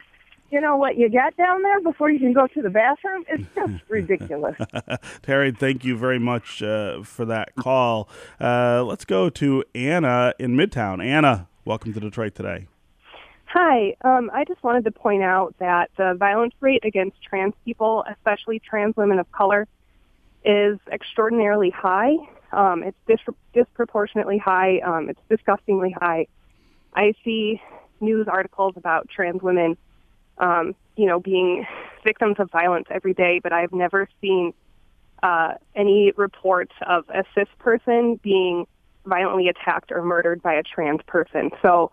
you 0.50 0.60
know, 0.60 0.76
what 0.76 0.96
you 0.96 1.08
got 1.08 1.36
down 1.36 1.62
there 1.62 1.80
before 1.80 2.10
you 2.10 2.18
can 2.18 2.32
go 2.32 2.46
to 2.46 2.62
the 2.62 2.70
bathroom. 2.70 3.24
It's 3.28 3.44
just 3.54 3.82
ridiculous. 3.88 4.56
Terry, 5.22 5.52
thank 5.52 5.84
you 5.84 5.96
very 5.96 6.18
much 6.18 6.62
uh, 6.62 7.02
for 7.02 7.24
that 7.24 7.54
call. 7.56 8.08
Uh, 8.40 8.84
let's 8.84 9.04
go 9.04 9.28
to 9.30 9.64
Anna 9.74 10.34
in 10.38 10.56
Midtown. 10.56 11.04
Anna, 11.04 11.48
welcome 11.64 11.92
to 11.92 12.00
Detroit 12.00 12.34
today. 12.34 12.66
Hi. 13.46 13.96
Um, 14.02 14.30
I 14.34 14.44
just 14.44 14.62
wanted 14.62 14.84
to 14.84 14.90
point 14.90 15.22
out 15.22 15.54
that 15.58 15.90
the 15.96 16.14
violence 16.18 16.54
rate 16.60 16.84
against 16.84 17.22
trans 17.22 17.54
people, 17.64 18.04
especially 18.10 18.58
trans 18.58 18.96
women 18.96 19.18
of 19.18 19.30
color, 19.32 19.66
is 20.44 20.78
extraordinarily 20.90 21.70
high. 21.70 22.16
Um, 22.52 22.82
it's 22.82 22.96
dis- 23.06 23.34
disproportionately 23.52 24.38
high. 24.38 24.78
Um, 24.80 25.08
it's 25.08 25.20
disgustingly 25.28 25.90
high. 25.90 26.26
I 26.94 27.14
see 27.24 27.60
news 28.00 28.26
articles 28.28 28.74
about 28.76 29.08
trans 29.08 29.42
women, 29.42 29.76
um, 30.38 30.74
you 30.96 31.06
know, 31.06 31.20
being 31.20 31.66
victims 32.04 32.36
of 32.38 32.50
violence 32.50 32.86
every 32.90 33.14
day, 33.14 33.40
but 33.42 33.52
I've 33.52 33.72
never 33.72 34.08
seen 34.20 34.52
uh, 35.22 35.54
any 35.74 36.12
reports 36.16 36.72
of 36.86 37.04
a 37.08 37.24
cis 37.34 37.48
person 37.58 38.20
being 38.22 38.66
violently 39.04 39.48
attacked 39.48 39.92
or 39.92 40.02
murdered 40.02 40.42
by 40.42 40.54
a 40.54 40.62
trans 40.62 41.00
person. 41.06 41.50
So, 41.62 41.90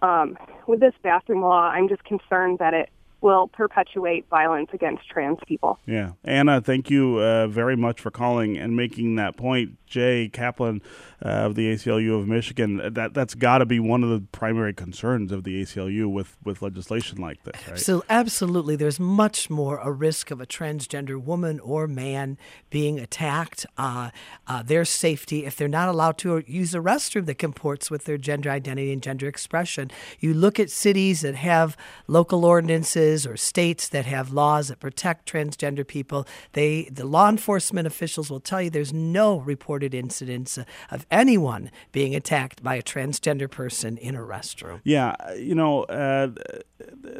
um, 0.00 0.38
with 0.66 0.80
this 0.80 0.94
bathroom 1.02 1.42
law, 1.42 1.68
I'm 1.70 1.88
just 1.88 2.04
concerned 2.04 2.58
that 2.58 2.74
it 2.74 2.90
will 3.20 3.48
perpetuate 3.48 4.28
violence 4.28 4.70
against 4.72 5.08
trans 5.08 5.38
people. 5.46 5.78
Yeah. 5.86 6.12
Anna, 6.24 6.60
thank 6.60 6.88
you 6.88 7.18
uh, 7.18 7.48
very 7.48 7.76
much 7.76 8.00
for 8.00 8.10
calling 8.10 8.56
and 8.56 8.76
making 8.76 9.16
that 9.16 9.36
point. 9.36 9.76
Jay 9.86 10.28
Kaplan 10.28 10.82
uh, 11.24 11.28
of 11.28 11.54
the 11.54 11.72
ACLU 11.72 12.20
of 12.20 12.28
Michigan, 12.28 12.92
that, 12.92 13.14
that's 13.14 13.34
got 13.34 13.58
to 13.58 13.66
be 13.66 13.80
one 13.80 14.04
of 14.04 14.10
the 14.10 14.20
primary 14.32 14.74
concerns 14.74 15.32
of 15.32 15.44
the 15.44 15.62
ACLU 15.62 16.12
with, 16.12 16.36
with 16.44 16.60
legislation 16.60 17.18
like 17.18 17.42
this, 17.44 17.54
right? 17.66 17.78
So, 17.78 18.04
absolutely. 18.10 18.76
There's 18.76 19.00
much 19.00 19.48
more 19.48 19.78
a 19.78 19.90
risk 19.90 20.30
of 20.30 20.42
a 20.42 20.46
transgender 20.46 21.20
woman 21.20 21.58
or 21.60 21.86
man 21.86 22.36
being 22.68 23.00
attacked, 23.00 23.64
uh, 23.78 24.10
uh, 24.46 24.62
their 24.62 24.84
safety, 24.84 25.46
if 25.46 25.56
they're 25.56 25.68
not 25.68 25.88
allowed 25.88 26.18
to 26.18 26.44
use 26.46 26.74
a 26.74 26.78
restroom 26.78 27.24
that 27.24 27.38
comports 27.38 27.90
with 27.90 28.04
their 28.04 28.18
gender 28.18 28.50
identity 28.50 28.92
and 28.92 29.02
gender 29.02 29.26
expression. 29.26 29.90
You 30.20 30.34
look 30.34 30.60
at 30.60 30.70
cities 30.70 31.22
that 31.22 31.34
have 31.34 31.78
local 32.06 32.44
ordinances 32.44 33.07
or 33.26 33.36
states 33.36 33.88
that 33.88 34.06
have 34.06 34.32
laws 34.32 34.68
that 34.68 34.80
protect 34.80 35.30
transgender 35.30 35.86
people, 35.86 36.26
they 36.52 36.88
the 36.90 37.04
law 37.06 37.28
enforcement 37.28 37.86
officials 37.86 38.30
will 38.30 38.40
tell 38.40 38.60
you 38.62 38.70
there's 38.70 38.92
no 38.92 39.38
reported 39.38 39.94
incidents 39.94 40.58
of 40.90 41.06
anyone 41.10 41.70
being 41.92 42.14
attacked 42.14 42.62
by 42.62 42.74
a 42.74 42.82
transgender 42.82 43.50
person 43.50 43.96
in 43.98 44.14
a 44.14 44.20
restroom. 44.20 44.80
Yeah, 44.84 45.14
you 45.34 45.54
know, 45.54 45.84
uh, 45.84 46.28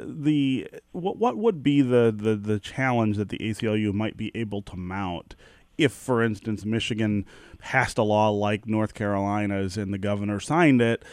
the 0.04 0.68
what 0.92 1.16
what 1.18 1.37
would 1.37 1.62
be 1.62 1.83
the, 1.83 2.14
the 2.16 2.37
the 2.37 2.59
challenge 2.59 3.16
that 3.16 3.28
the 3.28 3.38
ACLU 3.38 3.92
might 3.92 4.16
be 4.16 4.30
able 4.35 4.62
to 4.62 4.76
mount 4.76 5.35
if, 5.78 5.92
for 5.92 6.23
instance, 6.23 6.64
Michigan 6.64 7.25
passed 7.59 7.99
a 7.99 8.02
law 8.02 8.30
like 8.30 8.66
North 8.66 8.95
Carolina's 8.95 9.76
and 9.76 9.95
the 9.95 9.99
governor 9.99 10.40
signed 10.40 10.83
it, 10.83 11.04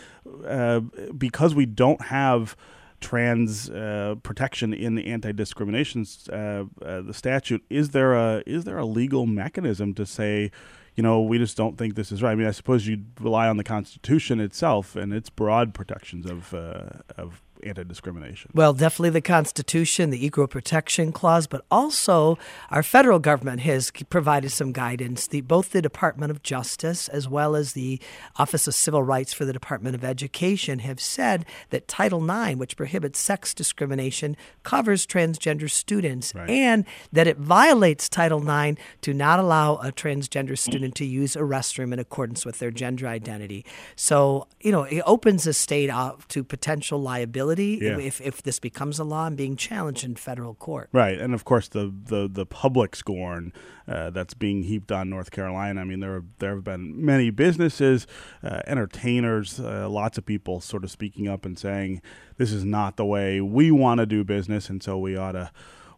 uh, 0.45 0.79
because 1.15 1.53
we 1.53 1.67
don't 1.67 2.01
have 2.01 2.57
trans 3.05 3.69
uh, 3.69 4.15
protection 4.23 4.73
in 4.73 4.95
the 4.95 5.05
anti-discrimination 5.05 6.07
uh, 6.31 6.35
uh, 6.35 7.01
the 7.01 7.13
statute. 7.13 7.63
Is 7.69 7.91
there 7.91 8.15
a 8.15 8.41
is 8.47 8.63
there 8.63 8.79
a 8.79 8.85
legal 8.85 9.27
mechanism 9.27 9.93
to 9.93 10.07
say, 10.07 10.49
you 10.95 11.03
know, 11.03 11.21
we 11.21 11.37
just 11.37 11.55
don't 11.55 11.77
think 11.77 11.93
this 11.93 12.11
is 12.11 12.23
right? 12.23 12.31
I 12.31 12.35
mean, 12.35 12.47
I 12.47 12.51
suppose 12.51 12.87
you'd 12.87 13.05
rely 13.19 13.47
on 13.47 13.57
the 13.57 13.63
Constitution 13.63 14.39
itself 14.39 14.95
and 14.95 15.13
its 15.13 15.29
broad 15.29 15.75
protections 15.75 16.25
of 16.25 16.55
uh, 16.55 17.25
of 17.65 17.69
anti-discrimination. 17.69 18.51
Well, 18.53 18.73
definitely 18.73 19.09
the 19.11 19.21
Constitution, 19.21 20.09
the 20.09 20.25
Equal 20.25 20.47
Protection 20.47 21.11
Clause, 21.11 21.47
but 21.47 21.65
also 21.71 22.37
our 22.69 22.83
federal 22.83 23.19
government 23.19 23.61
has 23.61 23.91
provided 24.09 24.51
some 24.51 24.71
guidance. 24.71 25.27
The, 25.27 25.41
both 25.41 25.71
the 25.71 25.81
Department 25.81 26.31
of 26.31 26.43
Justice 26.43 27.07
as 27.09 27.27
well 27.27 27.55
as 27.55 27.73
the 27.73 27.99
Office 28.37 28.67
of 28.67 28.75
Civil 28.75 29.03
Rights 29.03 29.33
for 29.33 29.45
the 29.45 29.53
Department 29.53 29.95
of 29.95 30.03
Education 30.03 30.79
have 30.79 30.99
said 30.99 31.45
that 31.69 31.87
Title 31.87 32.23
IX, 32.23 32.57
which 32.57 32.77
prohibits 32.77 33.19
sex 33.19 33.53
discrimination, 33.53 34.37
covers 34.63 35.05
transgender 35.05 35.69
students, 35.69 36.33
Right. 36.35 36.49
and 36.49 36.85
that 37.11 37.27
it 37.27 37.37
violates 37.37 38.09
Title 38.09 38.47
IX 38.47 38.79
to 39.01 39.13
not 39.13 39.39
allow 39.39 39.75
a 39.75 39.91
transgender 39.91 40.57
student 40.57 40.95
to 40.95 41.05
use 41.05 41.35
a 41.35 41.39
restroom 41.39 41.93
in 41.93 41.99
accordance 41.99 42.45
with 42.45 42.59
their 42.59 42.71
gender 42.71 43.07
identity. 43.07 43.65
So, 43.95 44.47
you 44.61 44.71
know, 44.71 44.83
it 44.83 45.01
opens 45.05 45.43
the 45.45 45.53
state 45.53 45.89
up 45.89 46.27
to 46.29 46.43
potential 46.43 47.01
liability 47.01 47.54
Yeah. 47.63 47.97
if, 47.97 48.21
if 48.21 48.43
this 48.43 48.59
becomes 48.59 48.99
a 48.99 49.03
law 49.03 49.27
and 49.27 49.37
being 49.37 49.55
challenged 49.55 50.03
in 50.03 50.15
federal 50.15 50.55
court. 50.55 50.89
Right, 50.91 51.19
and 51.19 51.33
of 51.33 51.45
course 51.45 51.67
the 51.67 51.93
the, 52.05 52.27
the 52.31 52.45
public 52.45 52.95
scorn 52.95 53.53
uh, 53.87 54.09
that's 54.09 54.33
being 54.33 54.63
heaped 54.63 54.91
on 54.91 55.09
North 55.09 55.31
Carolina. 55.31 55.81
I 55.81 55.83
mean, 55.83 55.99
there 55.99 56.23
there 56.39 56.55
have 56.55 56.63
been 56.63 57.05
many 57.05 57.29
businesses, 57.29 58.07
uh, 58.43 58.61
entertainers, 58.67 59.59
uh, 59.59 59.87
lots 59.89 60.17
of 60.17 60.25
people 60.25 60.61
sort 60.61 60.83
of 60.83 60.91
speaking 60.91 61.27
up 61.27 61.45
and 61.45 61.57
saying 61.57 62.01
this 62.37 62.51
is 62.51 62.65
not 62.65 62.97
the 62.97 63.05
way 63.05 63.41
we 63.41 63.71
want 63.71 63.99
to 63.99 64.05
do 64.05 64.23
business, 64.23 64.69
and 64.69 64.81
so 64.83 64.97
we 64.97 65.15
ought 65.15 65.33
to. 65.33 65.51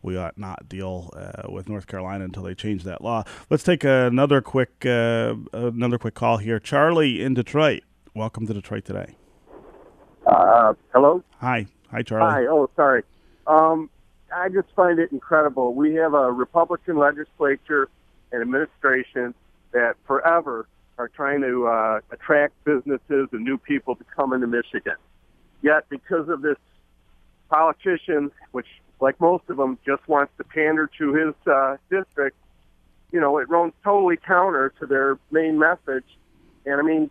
We 0.03 0.15
ought 0.15 0.37
not 0.37 0.69
deal 0.69 1.11
uh, 1.17 1.51
with 1.51 1.67
North 1.67 1.87
Carolina 1.87 2.23
until 2.23 2.43
they 2.43 2.53
change 2.53 2.83
that 2.83 3.01
law. 3.01 3.23
Let's 3.49 3.63
take 3.63 3.83
another 3.83 4.41
quick 4.41 4.85
uh, 4.85 5.33
another 5.51 5.97
quick 5.97 6.13
call 6.13 6.37
here. 6.37 6.59
Charlie 6.59 7.21
in 7.21 7.33
Detroit. 7.33 7.81
Welcome 8.13 8.45
to 8.47 8.53
Detroit 8.53 8.85
today. 8.85 9.15
Uh, 10.27 10.73
hello. 10.93 11.23
Hi, 11.39 11.65
hi, 11.89 12.03
Charlie. 12.03 12.29
Hi. 12.29 12.47
Oh, 12.47 12.69
sorry. 12.75 13.03
Um, 13.47 13.89
I 14.35 14.49
just 14.49 14.67
find 14.75 14.99
it 14.99 15.11
incredible. 15.13 15.73
We 15.73 15.95
have 15.95 16.13
a 16.13 16.31
Republican 16.31 16.97
legislature 16.97 17.87
and 18.33 18.41
administration 18.41 19.33
that 19.71 19.95
forever 20.05 20.67
are 20.97 21.07
trying 21.07 21.41
to 21.41 21.67
uh, 21.67 21.99
attract 22.11 22.61
businesses 22.65 23.29
and 23.31 23.45
new 23.45 23.57
people 23.57 23.95
to 23.95 24.03
come 24.03 24.33
into 24.33 24.47
Michigan. 24.47 24.95
Yet, 25.61 25.87
because 25.89 26.27
of 26.27 26.41
this 26.41 26.57
politician, 27.49 28.31
which, 28.51 28.67
like 28.99 29.19
most 29.21 29.43
of 29.49 29.55
them, 29.55 29.77
just 29.85 30.05
wants 30.09 30.33
to 30.37 30.43
pander 30.43 30.89
to 30.97 31.13
his 31.13 31.33
uh, 31.49 31.77
district, 31.89 32.35
you 33.13 33.21
know, 33.21 33.37
it 33.37 33.47
runs 33.47 33.71
totally 33.81 34.17
counter 34.17 34.73
to 34.79 34.85
their 34.85 35.17
main 35.31 35.57
message. 35.57 36.05
And 36.65 36.75
I 36.75 36.81
mean, 36.81 37.09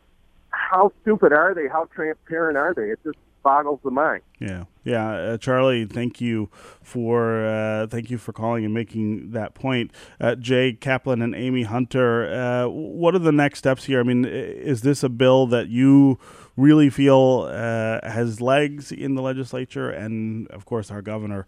how 0.57 0.93
stupid 1.03 1.33
are 1.33 1.55
they? 1.55 1.69
How 1.69 1.89
transparent 1.95 2.57
are 2.57 2.75
they? 2.75 2.91
It 2.91 2.99
just 3.05 3.19
boggles 3.43 3.79
the 3.85 3.93
mind. 3.93 4.23
Yeah, 4.41 4.65
yeah, 4.83 5.09
uh, 5.09 5.39
Charlie. 5.39 5.85
Thank 5.85 6.21
you 6.21 6.51
for 6.83 7.47
uh, 7.47 7.87
thank 7.87 8.11
you 8.11 8.19
for 8.19 8.33
calling 8.33 8.65
and 8.65 8.75
making 8.75 9.31
that 9.31 9.55
point. 9.55 9.93
Uh, 10.21 10.35
Jay 10.35 10.73
Kaplan 10.73 11.23
and 11.23 11.35
Amy 11.35 11.63
Hunter. 11.63 12.33
Uh, 12.33 12.69
what 12.69 13.15
are 13.15 13.21
the 13.21 13.33
next 13.33 13.61
steps 13.61 13.85
here? 13.85 14.01
I 14.01 14.03
mean, 14.03 14.25
is 14.25 14.83
this 14.83 15.05
a 15.05 15.09
bill 15.09 15.47
that 15.47 15.69
you 15.69 16.19
really 16.57 16.91
feel 16.91 17.49
uh, 17.49 18.01
has 18.03 18.41
legs 18.41 18.91
in 18.91 19.15
the 19.15 19.23
legislature? 19.23 19.91
And 19.91 20.49
of 20.49 20.65
course, 20.65 20.91
our 20.91 21.03
governor 21.03 21.47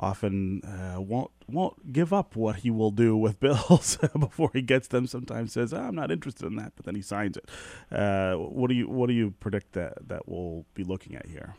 often 0.00 0.62
uh, 0.64 1.00
won't 1.00 1.30
won't 1.46 1.92
give 1.92 2.12
up 2.12 2.34
what 2.34 2.56
he 2.56 2.70
will 2.70 2.90
do 2.90 3.16
with 3.16 3.38
bills 3.40 3.98
before 4.18 4.50
he 4.52 4.62
gets 4.62 4.88
them. 4.88 5.06
Sometimes 5.06 5.52
says, 5.52 5.72
"I'm 5.72 5.94
not 5.94 6.10
interested 6.10 6.46
in 6.46 6.56
that," 6.56 6.72
but 6.74 6.86
then 6.86 6.94
he 6.94 7.02
signs 7.02 7.36
it. 7.36 7.48
Uh, 7.92 8.34
what 8.34 8.68
do 8.68 8.74
you 8.74 8.88
what 8.88 9.06
do 9.06 9.12
you 9.12 9.32
predict 9.40 9.72
that 9.72 10.08
that 10.08 10.28
we'll 10.28 10.64
be 10.74 10.82
looking 10.82 11.14
at 11.14 11.26
here? 11.26 11.54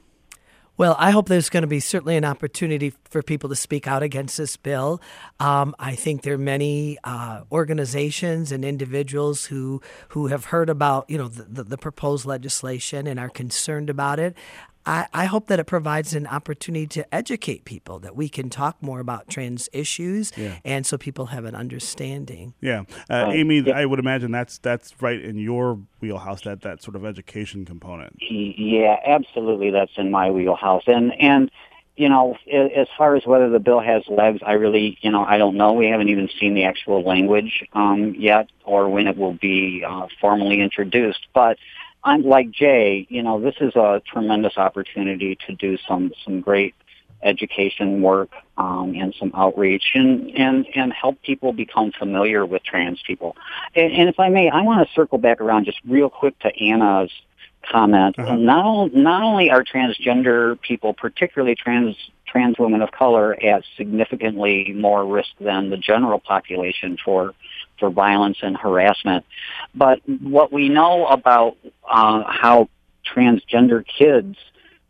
Well, 0.77 0.95
I 0.98 1.12
hope 1.12 1.27
there's 1.27 1.50
going 1.50 1.62
to 1.62 1.67
be 1.67 1.79
certainly 1.79 2.15
an 2.17 2.25
opportunity 2.25 2.93
for 3.10 3.21
people 3.21 3.50
to 3.50 3.55
speak 3.55 3.88
out 3.88 4.01
against 4.01 4.38
this 4.38 4.57
bill. 4.57 5.00
Um, 5.39 5.75
I 5.77 5.93
think 5.93 6.24
there 6.24 6.33
are 6.33 6.39
many 6.39 6.98
uh, 7.03 7.41
organizations 7.51 8.51
and 8.51 8.65
individuals 8.65 9.45
who 9.45 9.81
who 10.10 10.27
have 10.27 10.45
heard 10.45 10.69
about 10.69 11.07
you 11.10 11.17
know 11.17 11.27
the, 11.27 11.43
the, 11.43 11.63
the 11.63 11.77
proposed 11.77 12.25
legislation 12.25 13.05
and 13.05 13.19
are 13.19 13.29
concerned 13.29 13.91
about 13.91 14.17
it. 14.19 14.36
I, 14.85 15.07
I 15.13 15.25
hope 15.25 15.47
that 15.47 15.59
it 15.59 15.65
provides 15.65 16.13
an 16.13 16.25
opportunity 16.27 16.88
to 16.88 17.13
educate 17.13 17.65
people 17.65 18.00
that 18.00 18.15
we 18.15 18.29
can 18.29 18.50
talk 18.50 18.81
more 18.81 19.00
about 19.00 19.27
trans 19.29 19.69
issues, 19.73 20.31
Yeah. 20.35 20.55
and 20.65 20.85
so 20.85 20.97
people 20.97 21.27
have 21.27 21.45
an 21.45 21.55
understanding. 21.55 22.53
Yeah, 22.61 22.83
uh, 23.09 23.29
Amy, 23.31 23.71
I 23.71 23.85
would 23.85 24.00
imagine 24.00 24.31
that's 24.31 24.57
that's 24.57 24.93
right 25.01 25.21
in 25.21 25.38
your 25.38 25.79
wheelhouse. 26.00 26.41
That 26.41 26.61
that 26.61 26.81
sort 26.81 26.95
of 26.95 27.05
education 27.05 27.65
component. 27.65 28.17
Yeah, 28.21 28.97
absolutely. 29.05 29.69
That's 29.71 29.91
in 29.97 30.11
my 30.11 30.31
wheelhouse. 30.31 30.83
And 30.88 31.13
and 31.21 31.51
you 31.97 32.09
know, 32.09 32.35
as 32.51 32.88
far 32.97 33.15
as 33.15 33.25
whether 33.27 33.50
the 33.50 33.59
bill 33.59 33.79
has 33.81 34.03
legs, 34.07 34.39
I 34.43 34.53
really, 34.53 34.97
you 35.01 35.11
know, 35.11 35.23
I 35.23 35.38
don't 35.38 35.55
know. 35.55 35.73
We 35.73 35.88
haven't 35.88 36.09
even 36.09 36.29
seen 36.39 36.53
the 36.55 36.63
actual 36.63 37.03
language 37.03 37.63
um, 37.73 38.15
yet, 38.17 38.50
or 38.63 38.89
when 38.89 39.07
it 39.07 39.17
will 39.17 39.33
be 39.33 39.83
uh, 39.88 40.07
formally 40.19 40.61
introduced. 40.61 41.27
But 41.33 41.57
I'm 42.03 42.24
like 42.24 42.51
Jay. 42.51 43.05
You 43.10 43.24
know, 43.24 43.39
this 43.39 43.55
is 43.62 43.75
a 43.75 44.01
tremendous 44.05 44.58
opportunity 44.58 45.38
to 45.48 45.55
do 45.55 45.77
some 45.88 46.12
some 46.25 46.41
great 46.41 46.74
education 47.24 48.01
work 48.01 48.31
um, 48.58 48.96
and 48.96 49.13
some 49.20 49.31
outreach 49.36 49.91
and, 49.93 50.29
and, 50.31 50.65
and 50.75 50.91
help 50.91 51.22
people 51.22 51.53
become 51.53 51.91
familiar 51.91 52.46
with 52.46 52.63
trans 52.63 53.01
people. 53.05 53.36
And, 53.75 53.93
and 53.93 54.10
if 54.10 54.20
I 54.20 54.29
may, 54.29 54.50
I 54.50 54.62
want 54.62 54.88
to 54.88 54.93
circle 54.93 55.17
back 55.17 55.41
around 55.41 55.65
just 55.65 55.79
real 55.88 56.10
quick 56.10 56.38
to 56.39 56.50
Anna's 56.60 57.12
comment. 57.70 58.17
Uh-huh. 58.17 58.36
Not, 58.36 58.93
not 58.93 59.24
only 59.24 59.51
are 59.51 59.63
transgender 59.63 60.60
people, 60.62 60.93
particularly 60.93 61.55
trans 61.55 61.96
trans 62.25 62.58
women 62.58 62.81
of 62.81 62.91
color, 62.91 63.34
at 63.43 63.63
significantly 63.75 64.72
more 64.74 65.05
risk 65.05 65.31
than 65.41 65.70
the 65.70 65.75
general 65.75 66.17
population 66.17 66.98
for 67.03 67.34
for 67.81 67.89
violence 67.89 68.38
and 68.41 68.55
harassment, 68.55 69.25
but 69.75 70.00
what 70.07 70.53
we 70.53 70.69
know 70.69 71.05
about 71.07 71.57
uh, 71.89 72.23
how 72.25 72.69
transgender 73.13 73.83
kids 73.85 74.38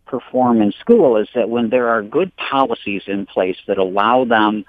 perform 0.06 0.62
in 0.62 0.74
school 0.74 1.18
is 1.18 1.28
that 1.34 1.50
when 1.50 1.70
there 1.70 1.88
are 1.88 2.04
good 2.04 2.36
policies 2.36 3.02
in 3.08 3.26
place 3.26 3.58
that 3.66 3.80
allow 3.80 4.26
them 4.26 4.66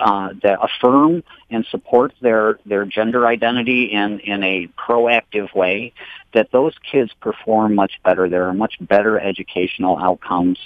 uh, 0.00 0.30
that 0.42 0.58
affirm 0.62 1.22
and 1.50 1.64
support 1.66 2.12
their, 2.20 2.58
their 2.66 2.84
gender 2.84 3.26
identity 3.26 3.84
in, 3.84 4.20
in 4.20 4.42
a 4.42 4.68
proactive 4.78 5.54
way, 5.54 5.92
that 6.34 6.50
those 6.52 6.74
kids 6.90 7.12
perform 7.20 7.74
much 7.74 8.00
better. 8.04 8.28
There 8.28 8.46
are 8.46 8.54
much 8.54 8.76
better 8.80 9.18
educational 9.18 9.98
outcomes. 9.98 10.58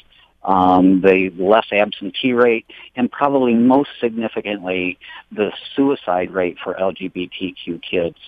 Um, 0.45 1.01
the 1.01 1.31
less 1.39 1.67
absentee 1.73 2.35
rate, 2.35 2.67
and 2.97 3.11
probably 3.11 3.55
most 3.55 3.89
significantly, 3.99 4.99
the 5.33 5.53
suicide 5.75 6.33
rate 6.33 6.59
for 6.63 6.75
LGBTQ 6.75 7.81
kids 7.83 8.19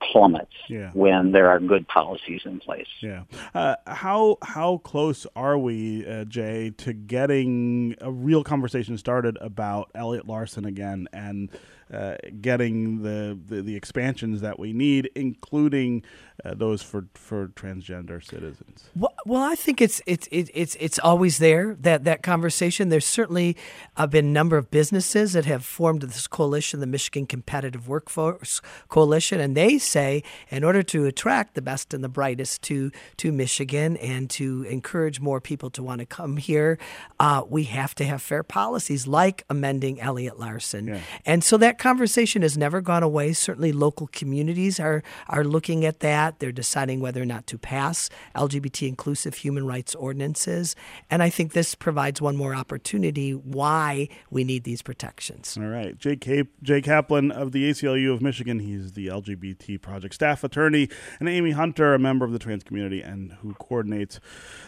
plummets 0.00 0.54
yeah. 0.68 0.90
when 0.92 1.32
there 1.32 1.48
are 1.48 1.60
good 1.60 1.86
policies 1.88 2.42
in 2.44 2.60
place. 2.60 2.86
Yeah. 3.00 3.24
Uh, 3.54 3.76
how 3.86 4.38
how 4.42 4.78
close 4.78 5.26
are 5.34 5.58
we, 5.58 6.06
uh, 6.06 6.24
Jay, 6.24 6.70
to 6.78 6.92
getting 6.92 7.94
a 8.00 8.10
real 8.10 8.44
conversation 8.44 8.96
started 8.98 9.38
about 9.40 9.90
Elliott 9.94 10.26
Larsen 10.26 10.64
again 10.64 11.08
and 11.12 11.50
uh, 11.92 12.16
getting 12.40 13.02
the, 13.02 13.38
the, 13.48 13.62
the 13.62 13.74
expansions 13.74 14.42
that 14.42 14.58
we 14.58 14.72
need, 14.74 15.10
including 15.14 16.02
uh, 16.44 16.54
those 16.54 16.82
for, 16.82 17.06
for 17.14 17.48
transgender 17.48 18.22
citizens? 18.22 18.90
Well, 18.94 19.14
well, 19.24 19.42
I 19.42 19.54
think 19.54 19.80
it's 19.80 20.00
it's 20.06 20.28
it's 20.30 20.76
it's 20.78 20.98
always 20.98 21.38
there 21.38 21.76
that 21.80 22.04
that 22.04 22.22
conversation. 22.22 22.90
There's 22.90 23.06
certainly 23.06 23.56
uh, 23.96 24.06
been 24.06 24.26
a 24.26 24.30
number 24.30 24.56
of 24.56 24.70
businesses 24.70 25.32
that 25.32 25.46
have 25.46 25.64
formed 25.64 26.02
this 26.02 26.26
coalition, 26.26 26.80
the 26.80 26.86
Michigan 26.86 27.26
Competitive 27.26 27.88
Workforce 27.88 28.60
Coalition, 28.88 29.40
and 29.40 29.56
they 29.56 29.78
say 29.88 30.22
in 30.50 30.64
order 30.64 30.82
to 30.82 31.06
attract 31.06 31.54
the 31.54 31.62
best 31.62 31.94
and 31.94 32.04
the 32.04 32.08
brightest 32.08 32.62
to 32.62 32.90
to 33.16 33.32
Michigan 33.32 33.96
and 33.96 34.28
to 34.30 34.62
encourage 34.64 35.20
more 35.20 35.40
people 35.40 35.70
to 35.70 35.82
want 35.82 36.00
to 36.00 36.06
come 36.06 36.36
here, 36.36 36.78
uh, 37.18 37.42
we 37.48 37.64
have 37.64 37.94
to 37.96 38.04
have 38.04 38.22
fair 38.22 38.42
policies 38.42 39.06
like 39.06 39.44
amending 39.48 40.00
Elliott 40.00 40.38
Larsen, 40.38 40.88
yeah. 40.88 41.00
and 41.24 41.42
so 41.42 41.56
that 41.56 41.78
conversation 41.78 42.42
has 42.42 42.56
never 42.56 42.80
gone 42.80 43.02
away. 43.02 43.32
Certainly, 43.32 43.72
local 43.72 44.08
communities 44.08 44.78
are 44.78 45.02
are 45.28 45.44
looking 45.44 45.84
at 45.84 46.00
that. 46.00 46.38
They're 46.38 46.52
deciding 46.52 47.00
whether 47.00 47.22
or 47.22 47.26
not 47.26 47.46
to 47.48 47.58
pass 47.58 48.10
LGBT 48.34 48.88
inclusive 48.88 49.36
human 49.36 49.66
rights 49.66 49.94
ordinances, 49.94 50.76
and 51.10 51.22
I 51.22 51.30
think 51.30 51.52
this 51.52 51.74
provides 51.74 52.20
one 52.20 52.36
more 52.36 52.54
opportunity 52.54 53.32
why 53.32 54.08
we 54.30 54.44
need 54.44 54.64
these 54.64 54.82
protections. 54.82 55.56
All 55.58 55.68
right, 55.68 55.98
Cap- 56.20 56.48
Jay 56.62 56.80
Kaplan 56.80 57.30
of 57.30 57.52
the 57.52 57.68
ACLU 57.70 58.12
of 58.12 58.20
Michigan. 58.20 58.58
He's 58.58 58.92
the 58.92 59.06
LGBT 59.06 59.77
project 59.78 60.14
staff 60.14 60.44
attorney, 60.44 60.88
and 61.20 61.28
Amy 61.28 61.52
Hunter, 61.52 61.94
a 61.94 61.98
member 61.98 62.24
of 62.24 62.32
the 62.32 62.38
trans 62.38 62.64
community 62.64 63.00
and 63.00 63.32
who 63.40 63.54
coordinates 63.54 64.20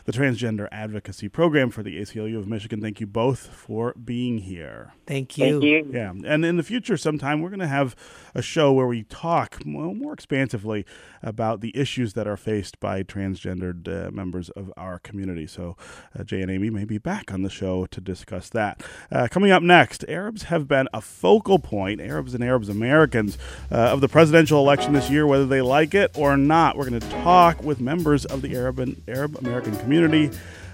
the 0.04 0.12
transgender 0.12 0.68
advocacy 0.72 1.28
program 1.28 1.70
for 1.70 1.82
the 1.82 2.00
ACLU 2.00 2.38
of 2.38 2.46
Michigan. 2.46 2.80
Thank 2.80 3.00
you 3.00 3.06
both 3.06 3.46
for 3.46 3.94
being 3.94 4.38
here. 4.38 4.92
Thank 5.06 5.36
you. 5.38 5.60
Thank 5.60 5.64
you. 5.64 5.90
Yeah, 5.92 6.10
and 6.10 6.44
in 6.44 6.56
the 6.56 6.62
future 6.62 6.96
sometime, 6.96 7.40
we're 7.40 7.50
going 7.50 7.60
to 7.60 7.66
have 7.66 7.96
a 8.34 8.42
show 8.42 8.72
where 8.72 8.86
we 8.86 9.02
talk 9.04 9.64
more 9.66 10.12
expansively 10.12 10.86
about 11.22 11.60
the 11.60 11.76
issues 11.76 12.14
that 12.14 12.26
are 12.26 12.36
faced 12.36 12.80
by 12.80 13.02
transgendered 13.02 13.88
uh, 13.88 14.10
members 14.10 14.50
of 14.50 14.72
our 14.76 14.98
community. 14.98 15.46
So, 15.46 15.76
uh, 16.18 16.24
Jay 16.24 16.40
and 16.40 16.50
Amy 16.50 16.70
may 16.70 16.84
be 16.84 16.98
back 16.98 17.32
on 17.32 17.42
the 17.42 17.50
show 17.50 17.86
to 17.86 18.00
discuss 18.00 18.48
that. 18.50 18.82
Uh, 19.10 19.28
coming 19.30 19.50
up 19.50 19.62
next, 19.62 20.04
Arabs 20.08 20.44
have 20.44 20.66
been 20.68 20.88
a 20.92 21.00
focal 21.00 21.58
point, 21.58 22.00
Arabs 22.00 22.34
and 22.34 22.42
Arabs 22.42 22.68
Americans, 22.68 23.36
uh, 23.70 23.74
of 23.74 24.00
the 24.00 24.08
presidential 24.08 24.58
election 24.58 24.92
this 25.00 25.10
year, 25.10 25.26
whether 25.26 25.46
they 25.46 25.62
like 25.62 25.94
it 25.94 26.10
or 26.14 26.36
not. 26.36 26.76
We're 26.76 26.90
going 26.90 27.00
to 27.00 27.08
talk 27.22 27.62
with 27.62 27.80
members 27.80 28.26
of 28.26 28.42
the 28.42 28.54
Arab 28.54 28.78
and 28.80 29.00
Arab 29.08 29.36
American 29.36 29.74
community 29.76 30.30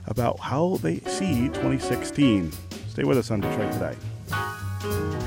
about 0.06 0.40
how 0.40 0.78
they 0.78 0.98
see 1.00 1.46
2016. 1.48 2.50
Stay 2.88 3.04
with 3.04 3.18
us 3.18 3.30
on 3.30 3.40
Detroit 3.40 3.72
Today. 3.72 5.25